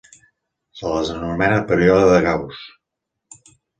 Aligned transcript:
Se 0.79 0.93
les 0.93 1.11
anomena 1.17 1.59
període 1.73 2.07
de 2.13 2.17
Gauss. 2.29 2.63